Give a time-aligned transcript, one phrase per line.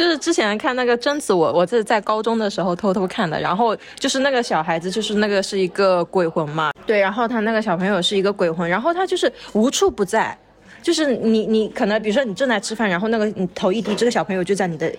[0.00, 10.34] 就是之前看那个贞子，我我是在高中的时候偷偷看的，然后就是那个小孩子，就是那个是一个鬼魂嘛，对，然后他那个小朋友是一个鬼魂，然后他就是无处不在，
[10.82, 14.90] 就是你你可能比如说你正在吃饭，然后那个你头一低，这个小朋友就在你的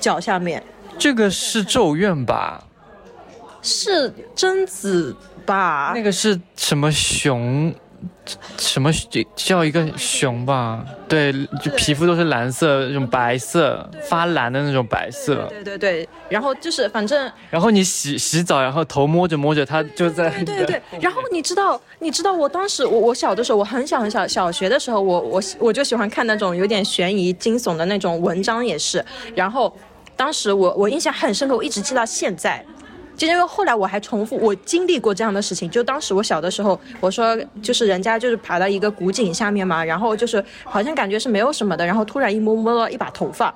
[0.00, 0.60] 脚下面，
[0.98, 2.64] 这个是咒怨吧？
[3.62, 5.14] 是贞子
[5.46, 5.92] 吧？
[5.94, 7.72] 那个是什么熊？
[8.58, 8.90] 什么
[9.36, 10.84] 叫一个熊吧？
[11.08, 11.32] 对，
[11.62, 15.46] 就皮肤都是蓝色，那种白色发蓝的那种白色。
[15.50, 20.30] 对对对，然后就是反正，然后你洗洗澡，然后头摸着摸着，它就在。
[20.44, 29.04] 对对对，然后你知道，你知道我当时我我小的时候，我很小很小，小学的时候，我我我就喜欢看那种有点悬疑惊悚的那种文章，也是。
[29.34, 29.74] 然后
[30.16, 32.64] 当时我我印象很深刻，我一直记到现在。
[33.16, 35.70] 就因为后来我还重复，我经历过这样的事情。
[35.70, 43.54] 就当时我小的时候，我说就是人家就是爬到一个古井下面嘛，然后就是好像感觉是没有什么的，然后突然一摸摸到一把头发，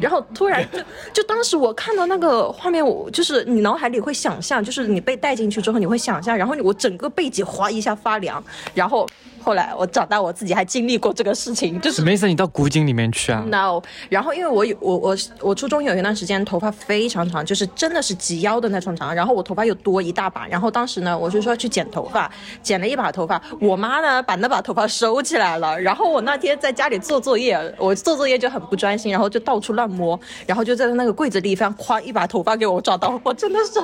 [0.00, 0.78] 然后突然就
[1.14, 8.42] 就当时我看到那个画面，我就是你脑海里会想象，就是你被带进去之后你会想象，然后我整个背脊哗一下发凉，
[8.74, 9.08] 然后。
[9.40, 12.26] 后来我长大，我自己还经历过这个事情，就是什么意思？
[12.28, 13.80] 你到古井里面去啊？No。
[14.08, 19.14] 然后因为我有我我我初中有一段时间头发非常长，就是真的是及腰的那种长。
[19.14, 20.46] 然后我头发又多一大把。
[20.46, 22.30] 然后当时呢，我就说去剪头发，
[22.62, 23.40] 剪了一把头发。
[23.60, 25.80] 我妈呢把那把头发收起来了。
[25.80, 33.80] 然后我那天在家里做作业，我做作业就很不专心，然后就到处乱摸，然后就在那个柜子里翻，哐一把头发给我抓到，我真的是，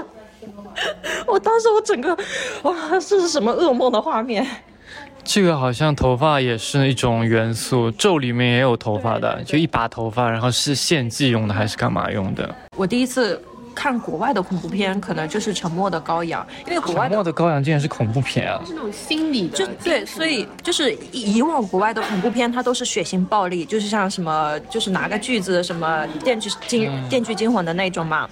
[1.26, 2.16] 我当时我整个
[2.62, 4.46] 哇，这是什么噩梦的画面？
[5.24, 12.54] 这个好像头发也是一种元素，咒里面也有头发的，就一把头发，然后是献祭用的还是干嘛用的？
[12.76, 13.42] 我第一次
[13.74, 18.60] 看国外的恐怖片，可能就是《沉默的羔羊》，因为国外《沉默的羔羊》竟然是恐怖片啊！
[18.66, 28.28] 是那种心理的，就对，所以就是以往国外的恐怖片，它都是血腥暴力，就是像什么，就是拿个锯子，什么《电锯惊电锯惊魂》的那种嘛。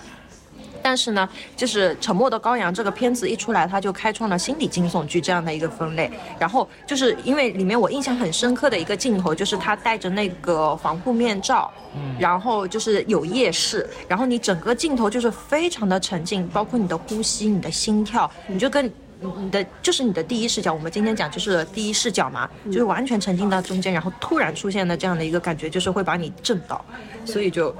[0.82, 6.10] 但是呢，就是《沉默的羔羊》这个片子一出来，它就开创了心理惊悚剧这样的一个分类。
[6.38, 11.70] 然后就是因为里面我印象很深刻的一个镜头，就是他戴着那个防护面罩，
[12.18, 18.92] 然后就是有夜视，然后你整个镜头就是非常的沉静，包括你的呼吸、你的心跳，你就跟。
[19.38, 26.84] 你的就是你的第一视角，我们今天讲就是第一视角嘛，就是完全沉浸到中间，然后突然出现的这样的一个感觉，就是会把你震到，
[27.24, 27.74] 所以就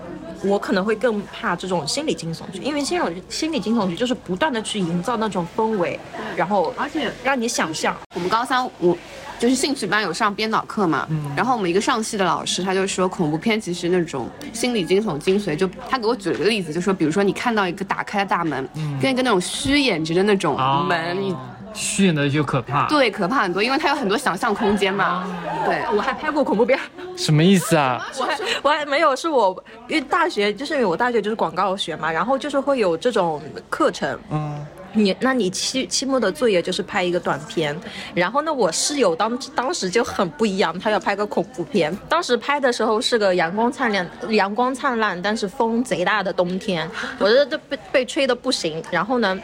[0.45, 5.99] 我可能会更怕这种心理惊悚剧，因为心理心理惊悚剧就是不断的去营造那种氛围，
[6.37, 7.97] 然后而且让你想象。
[8.15, 8.97] 我们高三我。
[9.43, 11.05] 就是兴趣班有上编导课嘛，
[11.35, 18.69] 然后我们一个上戏的老师他就说，恐怖片其实那种心理惊悚精髓，就他给我举了个例子，就说比如说你看到一个打开的大门，
[19.03, 21.35] 跟一个那种虚掩着的那种门，你
[21.75, 25.27] 虚掩的就可怕，对，可怕很多，因为它有很多想象空间嘛。
[25.67, 26.79] 对，我还拍过恐怖片，
[27.17, 28.01] 什么意思啊？
[28.21, 34.65] 我还我还没有，是我因为大学就是因为我大学就是广告学嘛，然后就是会有这种课程，嗯。
[34.95, 37.79] 你那你期期末的作业就是拍一个短片，
[38.15, 41.97] 然后呢，我室友当当时就很不一样，他要拍个恐怖片。
[42.09, 46.89] 当时拍的时候是个阳光灿烂、阳光灿烂，但是风贼大的冬天，
[47.19, 48.83] 我这都被被吹的不行。
[48.91, 49.39] 然后呢？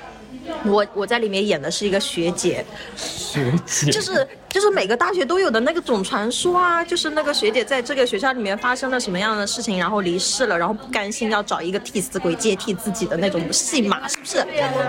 [0.64, 2.64] 我我在里面演的是一个学姐，
[2.96, 14.44] 学姐就是就是每个大学都有的那个总传说啊，就是那个学姐在这个学校里面发生了什么样的事情，然后离世了，然后不甘心要找一个替死鬼接替自己的那种戏码，是不是？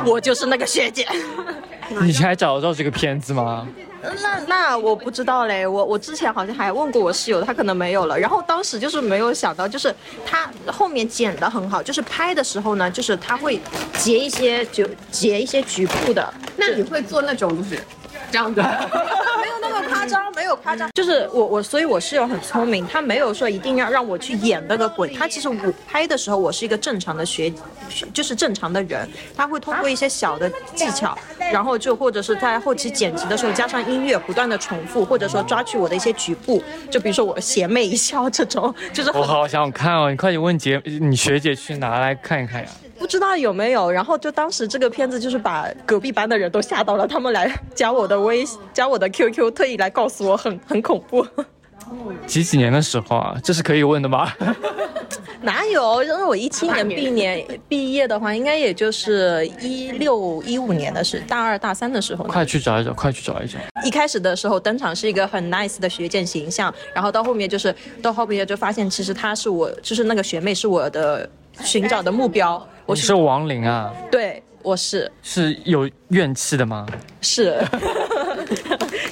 [0.05, 1.05] 我就是那个学姐。
[2.01, 3.67] 你还找得到这个片子吗？
[4.02, 8.18] 那那我不知道嘞，我我之前好像还问过我室友，他可能没有了。
[8.18, 9.94] 然后当时就是没有想到，就是
[10.26, 13.60] 他后面剪的很好，就是拍的时候呢，就是他会
[13.98, 16.34] 截一些就截一些局部的。
[16.56, 17.82] 那你会做那种就是
[18.31, 18.63] 这样的？
[19.90, 25.56] 夸张没有夸张，就是我我所以我室友很聪明，他没有说一定要让我去演那个鬼，他其实我
[25.88, 27.51] 拍的时候我是一个正常的学，
[28.13, 31.18] 就是正常的人，他会通过一些小的技巧，
[31.51, 42.69] 然后就或者是在后期剪辑的时候加上音乐不断的重复，或者说抓取我的一些局部，就比如说我邪魅一笑这种，就是我好想看哦，你快点问姐，你学姐去拿来看一看呀。
[43.00, 51.25] 不知道有没有，然后就当时这个片子就是把隔壁班的人都吓到了，他们来加我的微加我的 QQ，特意来告诉我很很恐怖。
[52.28, 53.36] 几几年的时候啊？
[53.44, 54.31] 这是可以问的吗？
[55.42, 56.04] 哪有？
[56.04, 62.25] 因为我一七年毕年毕业的话，应该也就是一六一五年的事大二大三的时候。
[62.25, 63.57] 快去找一找，快去找一找。
[63.84, 67.74] 一开始的时候登场是一个很 nice 的学姐形象，然后到后面就是
[68.04, 71.28] 到后面就发现其实她是我，就是那个学妹是我的
[71.63, 72.65] 寻找的目标。
[72.85, 73.94] 我是亡灵啊！
[74.11, 76.85] 对，我是是有怨气的吗？
[77.21, 77.57] 是。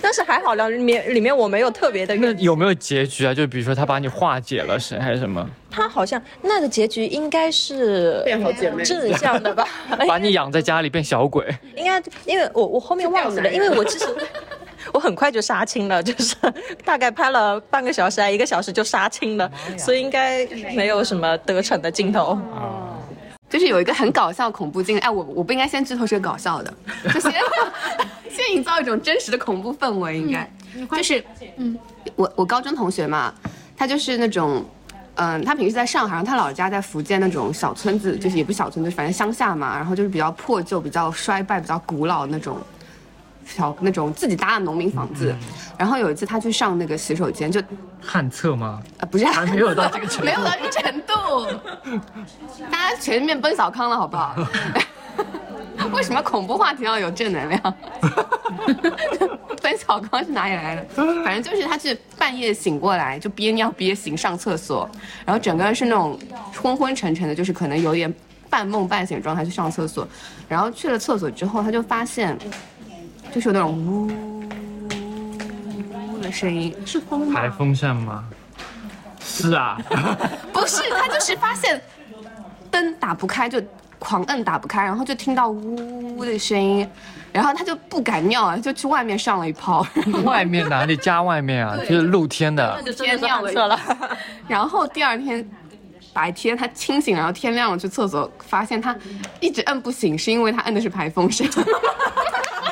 [0.02, 3.34] 但是还好了，里面里面我没有特别的那有没有结局啊？
[3.34, 5.48] 就比如说他把你化解了是还是什么？
[5.70, 9.68] 他好像那个结局应该是变好姐妹正向的吧？
[10.08, 11.46] 把你养在家里变小鬼？
[11.76, 14.06] 应该，因为我我后面忘记了，因为我其实
[14.94, 16.36] 我很快就杀青了，就是
[16.84, 20.46] 大概拍了半个小时还一个小时就杀青了，所以应该
[20.76, 22.38] 没有什么得逞的镜头。
[23.50, 26.74] 就是有一个很搞笑恐怖经历，哎，我我不应该先剧透是个搞笑的，
[27.14, 27.32] 就先
[28.30, 30.50] 先营造一种真实的恐怖氛围，应该
[30.92, 31.24] 就是，
[31.56, 31.78] 嗯，
[32.18, 33.34] 我我高中同学嘛，
[33.78, 34.66] 他就是那种，
[35.16, 42.58] 嗯，他平时在上海，然后他老家在福建那种小村子，就是也不是小村子，反正乡下嘛，然后就是比较破旧、比较衰败、比较古老那种。
[43.48, 45.34] 小那种自己搭的农民房子，
[45.78, 47.62] 然后有一次他去上那个洗手间，就
[48.02, 48.82] 旱厕吗？
[49.00, 51.14] 啊不是还没有到这个程度没有到这个程度，
[52.70, 54.36] 大家全面奔小康了，好不好？
[55.94, 57.62] 为什么恐怖话题要有正能量？
[59.62, 60.86] 奔小康是哪里来的？
[61.24, 64.90] 反正就是他是半夜醒过来，就憋尿憋醒上厕所，
[65.26, 66.20] 然后整个人是那种
[66.62, 68.14] 昏昏沉沉的，就是可能有点
[68.50, 70.08] 半梦半醒状态去上厕所，
[70.48, 72.38] 然后去了厕所之后，他就发现
[73.38, 74.10] 就是有那种呜
[76.20, 77.40] 的声音，是风吗？
[77.40, 78.24] 排风扇吗？
[79.22, 79.80] 是啊，
[80.52, 81.80] 不是，他就是发现
[82.72, 83.62] 灯打不开，就
[84.00, 86.90] 狂摁打不开，然后就听到呜呜的声音，
[87.32, 89.86] 然后他就不敢尿啊，就去外面上了一泡，
[90.24, 91.78] 外面哪里家外面啊？
[91.78, 92.76] 就是露天的。
[92.84, 93.80] 就真的是旱厕了。
[94.48, 95.48] 然后第二天
[96.12, 98.96] 白天他清醒，然后天亮了去厕所，发现他
[99.40, 101.48] 一直摁不醒，是因为他摁的是排风扇。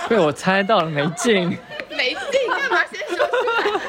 [0.10, 1.50] 被我猜到了，没劲。
[1.90, 3.80] 没劲，干嘛先说出来？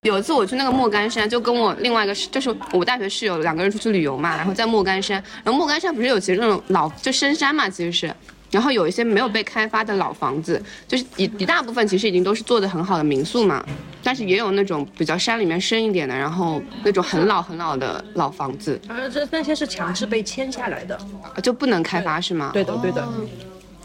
[0.02, 8.14] 有一次我去那个莫干山，就跟我另外一个室，就是我大学室友两个人出去旅游嘛，然后在莫干山，然后莫干山不是有其实那种老就深山嘛，其实是。
[8.50, 13.64] 然后有一些没有被开发的老房子，就是一一大部分其实已经都是做的很好的民宿嘛，
[14.02, 20.98] 但是也有那种比较山里面深一点的，然后那种很老很老的老房子，而这那些是强制被签下来的。
[21.42, 22.50] 就不能开发是吗？
[22.52, 23.06] 对的，对的。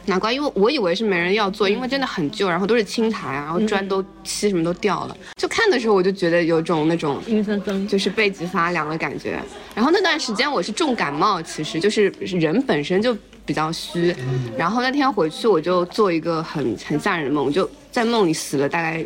[0.05, 5.17] 难怪，因为我以为是没人要做，因为真的很旧，然后都是青苔啊，然后砖都漆什么都掉了。
[5.35, 7.87] 就看的时候我就觉得有种那种阴森森。
[7.87, 9.39] 就是背脊发凉的感觉。
[9.73, 13.15] 然后那段时间我是重感冒，其实就是人本身就
[13.45, 14.15] 比较虚。
[14.57, 19.05] 然后那天回去我就做一个很很吓人的梦，我就在梦里死了大概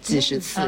[0.00, 0.60] 几十次。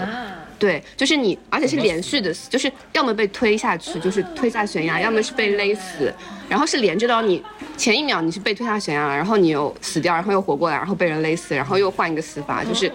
[0.58, 6.12] 对，就是你，而且是连续的死，就是要么被推下去，就是推下悬崖，要么是被勒死，
[6.48, 7.42] 然后是连着到你
[7.76, 12.90] 前一秒你是被推下悬崖了，然后你又死掉，然后又活过来，然后被人勒死，然后又换一个死法，就是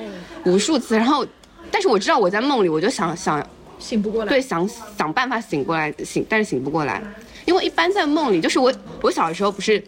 [0.46, 0.96] 无数次。
[0.96, 1.26] 然后，
[1.72, 3.46] 但是我知道我在梦里，我就想想
[3.80, 4.30] 醒不过来。
[4.30, 4.68] 对，想
[4.98, 7.02] 想办法醒过来，醒，但是醒不过来，
[7.46, 9.84] 因为一般在梦里，就是我我小的时候不是。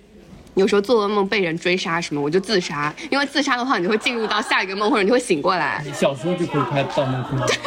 [0.56, 5.84] 有时候做噩梦被人追杀什么，我就自杀，因为自杀的话，你就会进入到下一个梦，或者你会醒过来。
[5.86, 7.58] 你小时候就可以拍《盗梦空间》。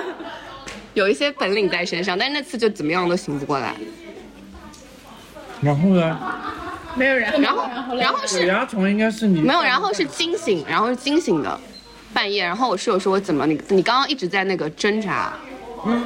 [0.94, 3.74] 有一些本领在身上，但是那次就怎么样都醒不过来。
[5.62, 6.18] 然后呢？
[6.94, 7.64] 没有人，然后，
[7.96, 11.58] 然后鬼是压床应该是你没有，然后是惊醒，然后是惊醒的，
[12.12, 12.44] 半夜。
[12.44, 15.32] 然后我室友说：“我怎么你你刚刚一直在那个挣扎？”
[15.86, 16.02] 嗯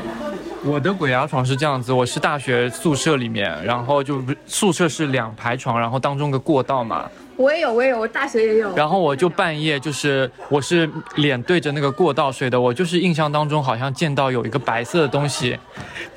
[0.65, 8.75] 我的鬼压床是这样子，我是大学宿舍里面，然后就不宿舍是两排床，然后当中个过道嘛，我也有，我也有，我大学也有。
[8.75, 15.57] 然后我就半夜就是我是脸对着那个过道睡的，我就是印象当中好像见到有一个白色的东西，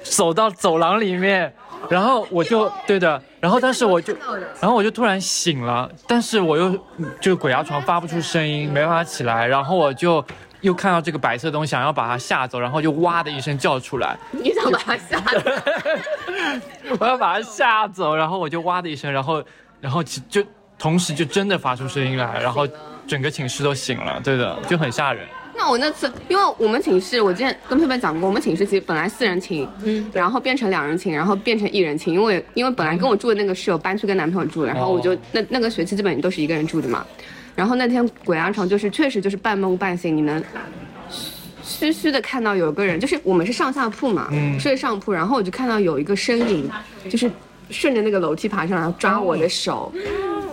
[0.02, 1.54] 走到走廊里面，
[1.88, 4.14] 然后我就对的，然后但是我就，
[4.60, 6.78] 然后我就突然醒了，但是我又
[7.22, 10.24] 就鬼压床发不出声音，没办法起来，然后我就。
[10.62, 15.40] 又看到这个白色东西，想要把它吓走，然后就哇的一声叫出来，你想把它吓走？
[17.00, 19.42] 我要把它吓走，然后我就哇的一声，然后，
[19.80, 20.44] 然后就
[20.78, 22.68] 同时就真的发出声音来，然后
[23.08, 25.26] 整个寝室都醒了，对的，就很吓人。
[25.60, 37.06] 那我那次，因为我们寝室，我之前跟佩佩讲过，我们寝室其实本来四人寝，嗯，然后变成两人寝，然后变成一人寝，因为因为本来跟我住的那个室友搬去跟男朋友住，然后我就那那个学期基本都是一个人住的嘛。
[37.56, 40.42] 然后那天鬼压床就是确实就是半梦半醒，你能
[41.62, 46.70] 虚虚的看到有个人，就是我们是上下铺嘛，睡上铺，然后我就看到有一个身影，
[47.10, 47.30] 就是
[47.70, 49.92] 顺着那个楼梯爬上来，抓我的手，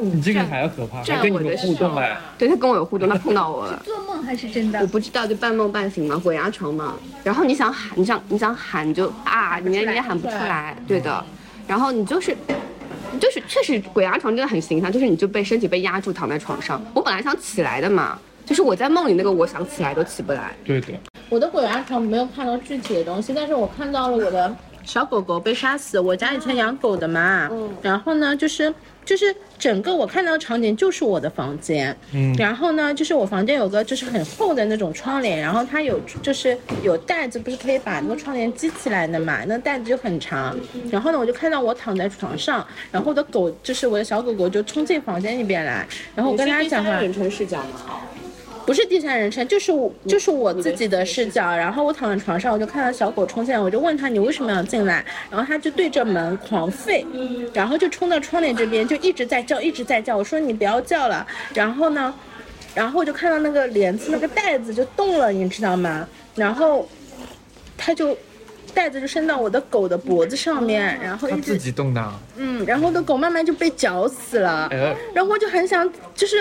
[0.00, 3.82] 你这个还要可怕，跟你有我的互动哎，对他跟我有互动，他碰到我了。
[3.84, 4.86] 做梦还是真的我？
[4.86, 6.94] 不知道，就半梦半醒嘛，鬼压床嘛。
[7.24, 11.24] 然后你想喊，你想你想喊，你就啊，你也你也喊不出来，对的。
[11.66, 12.36] 然后你就是，
[13.12, 16.80] 你就是确实鬼压床真的很形象，就是你就被身体被压住躺在床上。
[16.94, 20.54] 我本来想起来的嘛，就是我在梦里那个我想起来都起不来。
[20.64, 20.88] 对的，
[21.28, 24.54] 我的鬼压床没有看到具体的东西，但是我看到了我的
[24.86, 26.00] 小狗狗被杀死。
[26.00, 27.50] 我家以前养狗的嘛，
[27.82, 28.72] 然后呢，就是
[29.04, 39.44] 就是整个我看到的场景就是我的房间，嗯然后呢，就是我房间有个就是很厚的那种窗帘，然后它有就是有袋子，不是可以把那个窗帘系起来的嘛？
[39.46, 40.56] 那袋子就很长。
[40.90, 48.00] 然后呢，我就看到我躺在床上，然后我的狗就是我的小狗狗就冲进房间里边来，然后我跟它讲话，远程视角吗？
[48.66, 51.56] 不是第三人称，就是我就是我自己的视角。
[51.56, 55.04] 然后我躺在床上，我就看到小狗冲进来，我就问他你为什么要进来？
[55.30, 57.06] 然后他就对着门狂吠，
[57.52, 60.16] 然后就冲到窗帘这边，就一直在叫，一直在叫。
[60.16, 61.24] 我说你不要叫了。
[61.54, 62.12] 然后呢，
[62.74, 66.06] 然后我就看到那个帘子那个带子就动了，你知道吗？
[66.34, 66.88] 然后
[67.78, 68.18] 他就
[68.76, 72.20] 带子就伸到我的狗的脖子上面，然后它自一直己动的啊。
[72.36, 74.68] 嗯，然后我的狗慢慢就被绞死了。
[74.70, 76.36] 呃，然后我就很想，就是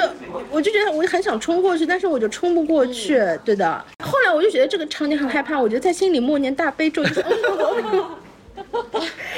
[0.51, 3.85] 我就觉得我很想冲过去，但是我就冲不过去，对的。
[4.03, 7.23] 后来我就觉得这个场景很害怕，我就在心里默念大悲咒，就是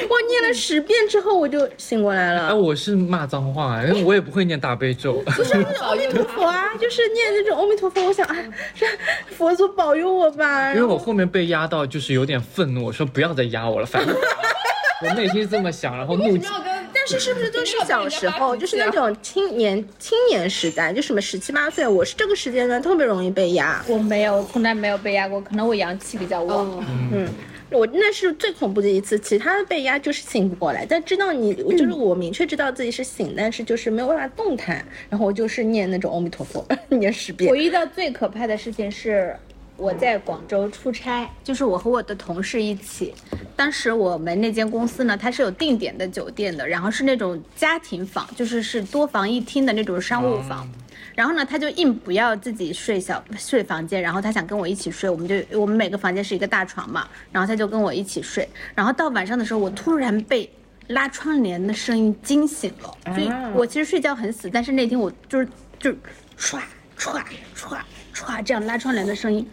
[0.10, 2.56] 我念了十遍之后，我就醒过来哎，了。
[2.56, 5.22] 我是骂脏话，因为我也不会念大悲咒。
[5.36, 8.36] 不是阿弥陀佛啊， 就是念那种阿弥陀佛，我想啊，
[8.78, 8.90] 让
[9.36, 10.74] 佛祖保佑我吧。
[10.74, 14.16] 因为我后面被压到，就是有点愤怒，我说不要再压我了，反正
[15.04, 16.48] 我内心是这么想，然后怒气。
[16.94, 23.82] 但是是不是都是小时候，就是那种青年青年时代，就什么十七八岁，我是这个时间段特别容易被压。
[23.88, 26.84] 我没有，从来没有被压过，可能我阳气比较旺。
[27.14, 27.28] 嗯，
[27.70, 37.56] 我那是最恐怖的一次，其他的被压就是醒不过来，但知道你就是我明确知道自己是醒，但是就是没有办法动弹，然后我就是念那种阿弥陀佛， 念十遍我。
[37.56, 39.36] 遇到最可怕的事情是
[39.76, 43.14] 我在广州出差，就是我和我的同事一起。
[43.56, 50.68] 当时我们那间公司呢，它是有定点的酒店的，然后是那种家庭房，就是是多房一厅的那种商务房。
[51.18, 58.48] 然后呢，他就硬不要自己睡小睡房间，然后他想跟我一起睡，我们就我们每个房间是一个大床嘛，然后他就跟我一起睡。
[58.76, 60.48] 然后到晚上的时候，我突然被
[60.90, 65.48] 拉窗帘的声音惊醒了，所以我其实睡觉很死，但是那天我就是
[65.80, 65.90] 就
[66.38, 66.62] 唰
[67.00, 67.20] 唰
[67.56, 67.80] 唰
[68.14, 69.44] 唰这样拉窗帘的声音。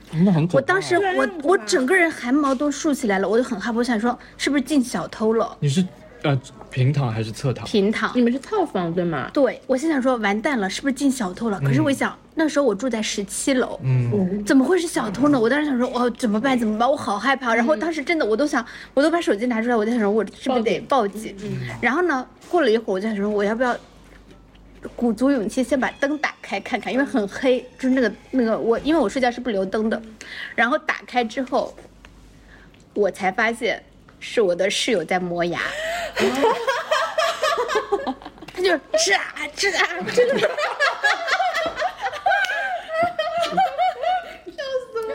[0.52, 5.56] 我当时我我整个人汗毛都竖起来了，我就很害怕，我想说是不是进小偷了？
[5.60, 5.82] 你是
[6.24, 6.40] 呃
[6.70, 7.64] 平躺还是侧躺？
[7.66, 8.20] 平躺你。
[8.20, 9.30] 们是套房对吗？
[9.32, 11.60] 对，我心想说完蛋了，是不是进小偷了？
[11.60, 15.38] 可是我一想，那时候我住在十七楼，嗯，怎么会是小偷呢？
[15.38, 16.58] 我当时想说，哦，怎么办？
[16.58, 16.90] 怎么办？
[16.90, 17.54] 我好害怕。
[17.54, 21.36] 然后当时真的，我都想，我都把手机拿出来，我在想说，我是不是得报警？
[21.80, 23.76] 然后呢，过了一会儿，我就想说，我要不要
[24.96, 30.00] 鼓足勇气先把灯打开看看，因为很黑，就是那个那个我，因为我睡觉是不留灯的。
[30.56, 31.72] 然后打开之后，
[32.94, 33.80] 我才发现
[34.18, 35.60] 是我的室友在磨牙。
[38.54, 40.50] 他就吃啊吃啊， 真的，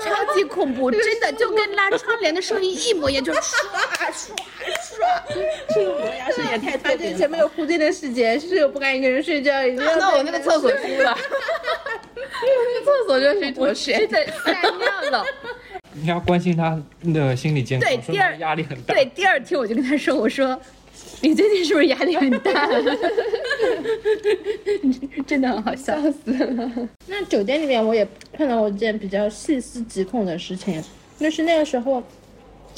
[0.02, 4.32] 超级恐怖，真的就跟拉窗帘的声音一模一样，就唰唰唰。
[5.74, 7.18] 这个磨牙声也太特别了。
[7.18, 11.18] 前面有铺垫的细节，室友不敢一个人睡觉，一定要那我那个厕所哭了，
[12.84, 14.08] 厕所就是一坨血。
[14.08, 15.26] 真的吓尿了。
[15.94, 16.80] 你要关心他
[17.14, 18.94] 的心理健康，对第二压力很大。
[18.94, 20.60] 对，第二天我就跟他说，我说
[21.22, 22.68] 你最近是不是压力很大？
[25.28, 26.72] 真的很好笑死了。
[27.08, 30.82] 那酒店里面我也碰到过一件比较细思极恐的事情，
[31.20, 32.02] 就是那个时候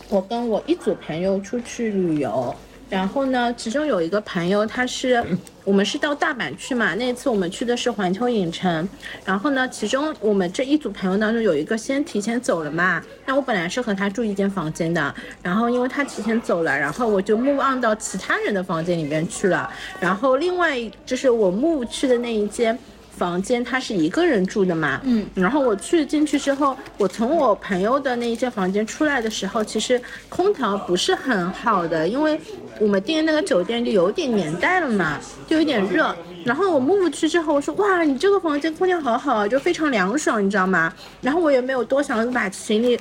[0.09, 2.53] 我跟我一组朋友出去旅游，
[2.91, 5.23] 然后呢，其中有一个朋友他是
[5.63, 8.87] 我们是到大阪去嘛，那次我们去的是环球影城，
[9.23, 19.71] 然后呢，其中我们这一组朋友当中有一个先提前走了嘛，那我本来是和他住一间房间的，然后因为他提前走了，然后我就 move on 到其他人的房间里面去了，
[20.01, 22.77] 然后另外就是我 move 去的那一间。
[23.15, 32.39] 房间他是一个人住的嘛，嗯，然后我去进去之后，我从我朋友的那一间房间出来的时候，其实空调不是很好的，因为
[32.79, 36.15] 我们订的那个酒店就有点年代了嘛，就有点热。
[36.43, 40.91] 然后我 move 去之后，我说哇，你这个房间空调好好，就非常凉爽，你知道吗？
[41.21, 42.99] 然后我也没有多想，把行李。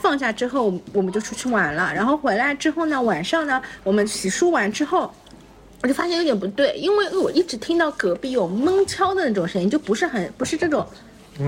[0.00, 1.90] 放下之后，我们就出去玩了。
[1.94, 5.10] 然后回来之后呢，晚上呢，我们洗漱完之后，
[5.84, 10.82] 我就发现有点不对，因为我一直听到隔壁有闷敲的那种声音，就不是很不是这种，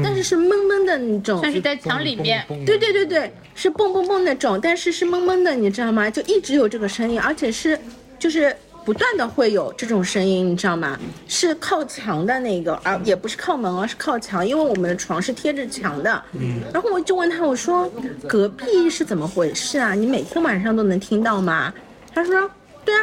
[0.05, 6.11] 但是是闷闷的那种，像是在墙里面，对对对对，是蹦蹦蹦那种，但是是闷闷的，你知道吗？
[6.11, 7.81] 就一直有这个声音，而且是
[8.19, 11.01] 就是不断的会有这种声音，你知道吗？
[11.27, 16.23] 是靠墙的那个，而也不是靠门，而是靠墙，因为我们的床是贴着墙的。
[16.33, 16.61] 嗯。
[16.75, 17.91] 然后我就问他，我说
[18.29, 19.95] 隔壁是怎么回事啊？
[19.95, 21.73] 你每天晚上都能听到吗？
[22.15, 22.51] 他说
[22.85, 23.01] 对啊。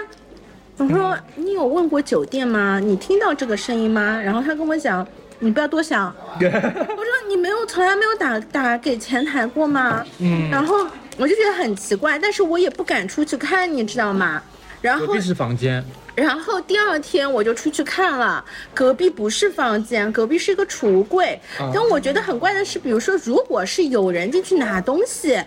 [0.77, 2.79] 我说你有问过酒店吗？
[2.79, 4.19] 你听到这个声音吗？
[4.21, 5.07] 然后他跟我讲，
[5.39, 6.13] 你不要多想。
[6.35, 10.03] 我说你没有从来没有打打给前台过吗？
[10.19, 10.87] 嗯，然后
[11.17, 14.41] 我就觉得很奇怪，但是我也不敢出去看，你知道吗？
[14.81, 15.81] 然后隔壁是房间，
[16.15, 21.39] 然后第二天我就出去看了，隔壁不是房间，隔壁是一个储物柜。
[21.57, 25.39] 但我觉得很怪的是，比如说，如果是有人进去拿东西，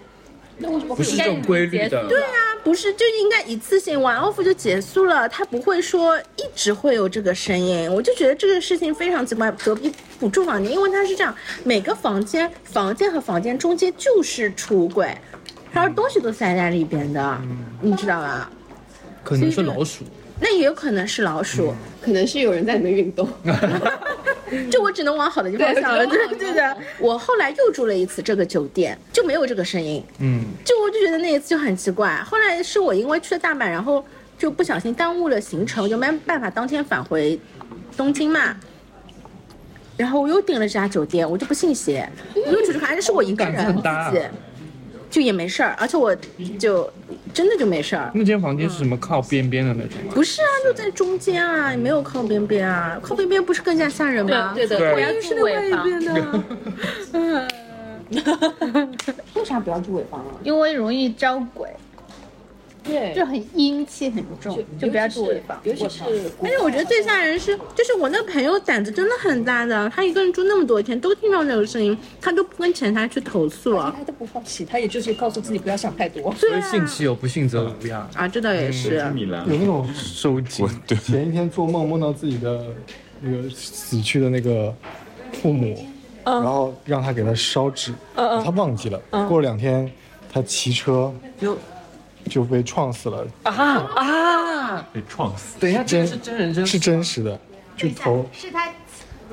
[0.57, 2.09] 那为什么不是这种规律的。
[2.09, 7.89] 对啊，不是就应该一次性玩 off 就结束了，他不会说一直会有这个声音。
[7.95, 9.49] 我就觉得这个事情非常奇怪。
[9.53, 11.33] 隔壁不住房间，因为他是这样，
[11.63, 15.17] 每个房间房间和房间中间就是橱柜，
[15.71, 17.41] 然后东西都塞在里边的，
[17.81, 18.51] 你知道吧？
[19.23, 20.03] 可能是老鼠。
[20.41, 23.29] 那也有可能是老鼠，可能是有人在里面运动。
[24.71, 26.77] 就我只能往好的地方想了，对对的。
[26.99, 30.03] 我后来又住了一次这个酒店，就没有这个声音。
[30.21, 32.17] 嗯，就我就觉得那一次就很奇怪。
[32.19, 34.05] 后来是我因为去了大阪，然后
[34.39, 37.39] 就不小心耽误了行程，就没办法当天返回
[37.97, 38.57] 东京嘛。
[39.97, 44.23] 然后我又订了这家酒店，我就不信邪，我又出去看，这是我一个人 自己，
[45.11, 46.15] 就也没事儿，而且我
[46.59, 46.89] 就
[47.37, 48.11] 真的就没事儿。
[48.15, 50.13] 那间房间是什么靠边边的那种吗？
[50.15, 54.55] 不是啊，就在中间啊，也没有靠边边啊，靠边边不是更加吓人吗？
[54.55, 56.43] 对对，对不要住尾房，外边的。
[57.13, 57.47] 嗯，
[59.35, 60.33] 为啥不要住尾房啊？
[60.43, 61.69] 因为容易招鬼，
[62.87, 65.59] 对就很阴气很重，就不要住尾房。
[65.65, 66.05] 尤其是
[66.43, 73.95] 而且我觉得最吓人是，就是我那个朋友胆子真的很大的，他一个人住那么多天，都听到那个声音，他都不跟前台去投诉了。
[73.97, 76.33] 他都不放弃，他也就是告诉自己不要想太多。
[76.35, 78.09] 所以信其有，不信则无呀。
[78.15, 78.97] 啊，这倒也是。
[78.97, 80.67] 有那种收紧。
[80.87, 82.67] 对前一天做梦梦到自己的
[83.21, 84.75] 那个死去的那个
[85.33, 85.87] 父母，
[86.25, 88.99] 然后让他给他烧纸，他忘记了。
[89.29, 89.91] 过了两天，
[90.33, 91.57] 他骑车就
[92.29, 93.53] 就被撞死了，啊
[93.95, 94.87] 啊！
[94.93, 95.59] 被撞死。
[95.59, 96.67] 等一下，这真是真人真。
[96.67, 97.39] 是真实的，
[97.77, 98.29] 就头。
[98.33, 98.69] 是他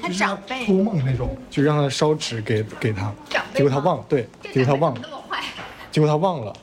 [0.02, 0.66] 他长辈。
[0.66, 3.12] 托梦那种，就让他烧纸给给他，
[3.54, 4.94] 结果他忘了，对，结果他忘。
[4.94, 5.44] 了，那么坏，
[5.92, 6.54] 结果他忘了，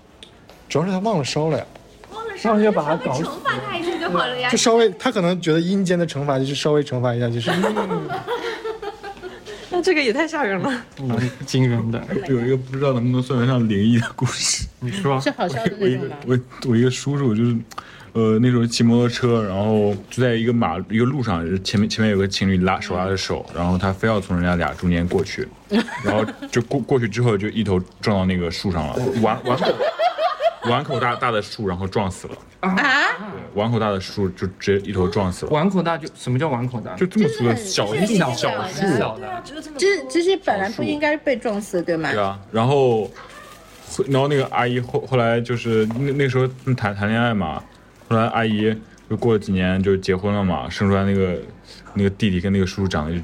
[0.69, 1.67] 主要是他忘了烧了呀。
[2.13, 3.23] 忘了上去就把他搞死。
[3.23, 4.51] 惩罚他一次就好了呀。
[4.51, 4.57] 就。
[4.57, 7.69] 稍微，他可能觉得阴间的惩罚就是稍微惩罚一下，就是那
[9.83, 10.71] 这个也太吓人了。
[10.99, 12.03] 蛮惊人的。
[12.29, 14.67] 有一个不知道能不能算得上灵异的故事。
[14.81, 16.17] 你说是好笑的我一个那种吗？
[16.27, 17.57] 我我一个叔叔就是，
[18.13, 25.47] 呃，那时候骑摩托车，然后就在一个马一个路上，前面前面有个情侣拉手拉着手，然后他非要从人家俩中间过去，
[26.05, 29.67] 然后就过过去之后就一头撞到那个树上了，碗碗口
[30.65, 32.35] 碗口大大的树，然后撞死了。
[32.61, 36.95] 啊，对，碗口大的树就直接一头撞死了，碗口大就什么叫碗口大？
[36.95, 38.47] 就这么粗的小就是小树，
[38.99, 39.43] 小的。
[39.79, 42.13] 这这些本来不应该被撞死，对吗？
[42.13, 43.11] 对啊，然后，
[44.09, 47.63] 然后那个阿姨后后来就是那那时候谈谈恋爱嘛，
[48.09, 48.77] 后来阿姨
[49.09, 51.39] 就过了几年就结婚了嘛，生出来那个
[51.95, 53.17] 那个弟弟跟那个叔叔长得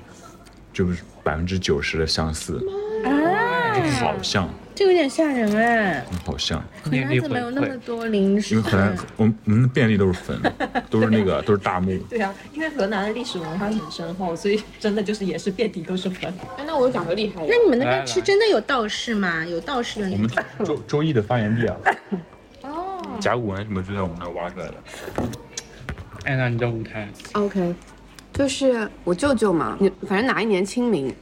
[0.73, 2.73] 就就是百分之九十的相似，啊，
[4.01, 6.05] 好像这有点吓人哎。
[6.25, 8.63] 好像，河南怎么有那么多灵因石为？
[8.63, 10.39] 河南我们我们的遍地都是坟，
[10.91, 16.31] 都是那个都是大墓，对啊，因为河南的历史文化很深厚，所以真的就是也是遍地都是坟。
[16.59, 19.45] 哎，那我有讲个厉害的那，你们那边是真的有道士吗？
[19.47, 20.29] 有道士的我们
[20.65, 21.77] 周周易的发源地啊，
[22.63, 24.75] 哦，甲骨文什么就在我们那挖出来的。
[26.25, 27.75] 安娜，你的舞台 OK，
[28.35, 31.15] 就是我舅舅嘛，你反正哪一年清明，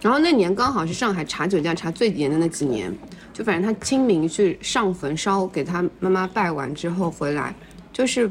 [0.00, 2.92] 然后那年刚好是上海查酒驾查最严的那几年，
[3.32, 7.54] 就反正他清明去上坟烧给他妈妈拜完之后回来，
[7.92, 8.30] 就是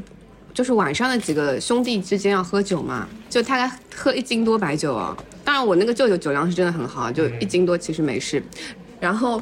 [0.54, 5.16] 就是晚上的几个兄弟之间要喝酒嘛，就大概喝一斤多白酒哦。
[5.44, 8.42] 当然我那个舅舅酒量是真的很好，就一斤多其实没事，
[8.98, 9.40] 然后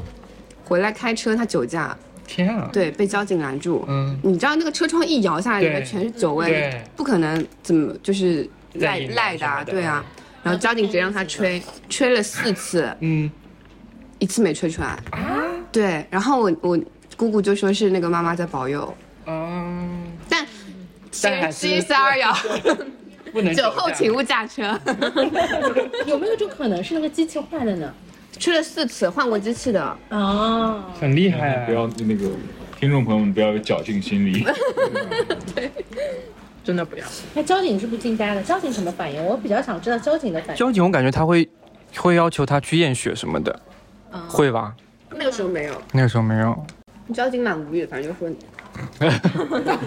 [0.64, 2.68] 回来开车他酒驾，天啊！
[2.72, 3.84] 对，被交警拦住。
[3.88, 10.04] 嗯，你知道那个车窗一摇下来，里面全是酒味，不可能怎么就是赖赖的啊，对啊。
[10.46, 13.28] 然后交警直接让他吹，吹了四次，嗯，
[14.20, 14.90] 一次没吹出来。
[15.10, 15.42] 啊？
[15.72, 16.78] 对，然后我我
[17.16, 20.46] 姑姑就说是那个妈妈在保佑，嗯，但
[21.20, 22.32] 但还是 C 三二幺，
[23.32, 24.62] 不能酒后请勿驾车。
[26.06, 27.92] 有没有这种可能是那个机器坏了呢？
[28.38, 29.96] 吹了四次，换过机器的。
[30.10, 31.66] 哦，很厉害啊。
[31.66, 32.30] 不要那个
[32.78, 34.46] 听众朋友们不要有侥幸心理。
[36.66, 37.06] 真的不要。
[37.32, 38.42] 那交警是不是惊呆了？
[38.42, 39.24] 交警什么反应？
[39.24, 40.56] 我比较想知道交警的反应。
[40.56, 41.48] 交警，我感觉他会
[41.96, 43.60] 会要求他去验血什么的，
[44.28, 44.74] 会吧？
[45.10, 46.66] 那个时候没有，那个时候没有。
[47.14, 48.28] 交警蛮无语的，反正就说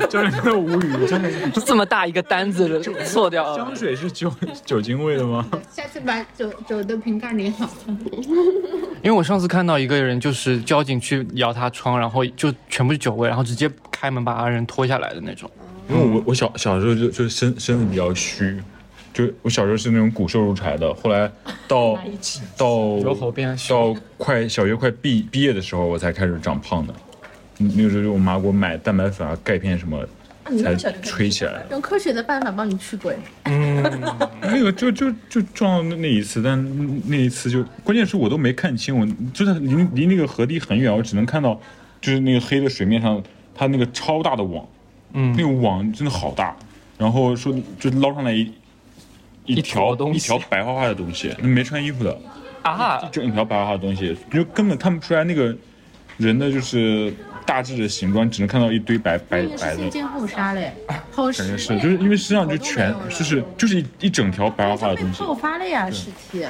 [0.07, 1.29] 教练真的无语，真的。
[1.65, 4.31] 这么大一个单子错掉了香水是酒
[4.65, 5.45] 酒精味的吗？
[5.69, 7.69] 下次把酒酒的瓶盖拧好。
[9.03, 15.51] 因为我上次看到一个人，就是交警去摇他窗，然后就全部是酒味，然后直接开门把人拖下来的那种。
[15.89, 18.57] 因为我我小小时候就就身身子比较虚，
[19.11, 21.29] 就我小时候是那种骨瘦如柴的，后来
[21.67, 21.97] 到
[22.55, 22.99] 到
[23.67, 26.93] 到快小学快毕毕业的时候，我才开始长胖的。
[27.61, 29.99] 嗯那个时候就我妈给我买蛋白粉啊、钙片什么，
[30.63, 31.65] 才吹起来。
[31.71, 33.17] 用科学的办法帮你驱鬼。
[33.43, 33.83] 嗯
[34.41, 36.57] 那个就就就撞到那那一次，但
[37.05, 41.59] 那一次就关键是我都没看清，我就是离离那个河堤很远，我只能看到
[41.99, 43.21] 就是那个黑的水面上
[43.53, 44.65] 它那个超大的网，
[45.13, 45.35] 嗯。
[45.37, 46.55] 那个网真的好大，
[46.97, 48.51] 然后说就捞上来一
[49.45, 50.17] 一一条坨东西。
[50.17, 52.19] 一条白花花的东西，没穿衣服的，
[52.61, 55.55] 啊，整一条白花花的东西，就根本看不出来那个
[56.17, 57.13] 人的就是
[57.45, 59.57] 大致的形状，只能看到一堆白白白的。
[59.57, 59.89] 是先。
[59.89, 60.73] 见后杀嘞，
[61.11, 66.45] 后感尸觉是，就是因为身上就全就是就是一一整条白花花的东西，泡发了呀，尸体。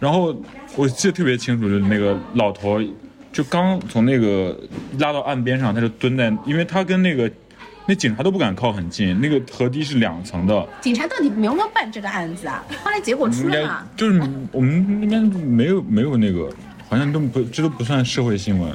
[0.00, 0.36] 然后
[0.76, 2.78] 我记得特别清楚，就是那个老头
[3.34, 4.56] 就刚从那个
[5.00, 7.28] 拉到岸边上，他就蹲在，因为他跟那个
[7.84, 12.64] 那警察都不敢靠很近，那个河堤是两层的，警察到底有没有办这个案子啊？
[12.84, 13.86] 后来结果出来了？
[13.96, 16.48] 就是我们那边没有没有那个，
[16.88, 18.72] 好像都不这都不算社会新闻。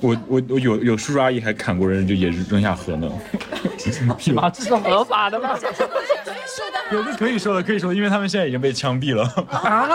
[0.00, 3.10] 我我我有有叔叔阿姨还砍过人，就也是扔下河呢。
[4.36, 5.58] 啊，这是合法的吗？
[6.92, 9.24] 有的可以说的，可以说的，因为他们现在已经被枪毙了。
[9.50, 9.88] 啊，